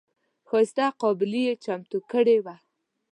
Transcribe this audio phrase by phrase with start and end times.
[0.47, 2.55] ښایسته قابلي یې چمتو کړې وه.